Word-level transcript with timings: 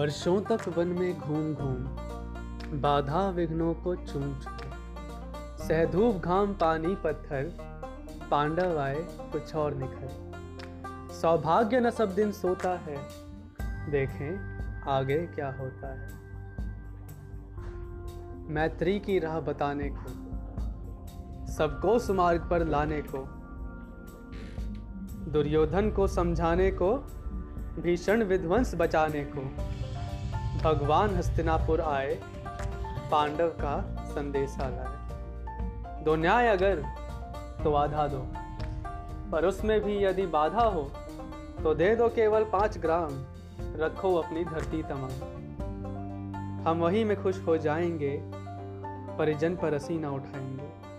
वर्षों 0.00 0.40
तक 0.40 0.68
वन 0.68 0.88
में 0.88 1.18
घूम 1.18 1.54
घूम 1.54 2.80
बाधा 2.80 3.28
विघ्नों 3.28 3.72
को 3.74 3.94
चूम 3.94 4.22
चुके। 4.40 4.68
सहधूप 5.64 6.16
घाम 6.16 6.54
पानी 6.54 6.94
पत्थर, 6.94 7.50
पांडव 8.30 8.78
आए 8.78 9.02
कुछ 9.32 9.54
और 9.54 9.74
निखर। 9.74 11.10
सौभाग्य 11.12 11.80
न 11.80 11.90
सब 11.90 12.14
दिन 12.14 12.32
सोता 12.32 12.70
है, 12.70 12.96
देखें 13.90 14.88
आगे 14.88 15.18
क्या 15.26 15.50
होता 15.52 15.92
है। 15.94 16.08
मैत्री 18.50 18.98
की 19.00 19.18
राह 19.18 19.40
बताने 19.40 19.90
को, 19.90 20.14
सबको 21.46 21.98
सुमार्ग 21.98 22.48
पर 22.50 22.64
लाने 22.66 23.02
को, 23.02 23.24
दुर्योधन 25.30 25.90
को 25.90 26.06
समझाने 26.06 26.70
को, 26.70 26.92
भीषण 27.80 28.22
विध्वंस 28.22 28.74
बचाने 28.74 29.24
को। 29.36 29.42
भगवान 30.62 31.16
हस्तिनापुर 31.16 31.80
आए, 31.80 32.20
पांडव 33.10 33.48
का 33.48 34.04
संदेशा 34.08 34.68
लाए। 34.68 35.00
दो 36.04 36.16
न्याय 36.16 36.48
अगर 36.48 36.82
तो 37.64 37.74
आधा 37.74 38.06
दो। 38.06 38.26
पर 39.30 39.44
उसमें 39.44 39.80
भी 39.80 40.04
यदि 40.04 40.26
बाधा 40.26 40.62
हो 40.62 40.90
तो 41.62 41.74
दे 41.74 41.96
दो 41.96 42.08
केवल 42.08 42.44
पाँच 42.44 42.78
ग्राम, 42.78 43.24
रखो 43.76 44.14
अपनी 44.14 44.44
धरती 44.44 44.82
तमाम। 44.82 45.10
हम 46.68 46.78
वहीं 46.78 47.04
में 47.04 47.22
खुश 47.22 47.46
हो 47.46 47.56
जाएँगे, 47.56 48.20
परिजन 49.18 49.56
पर 49.56 49.74
असी 49.74 49.98
ना 49.98 50.10
उठाएँगे। 50.10 50.89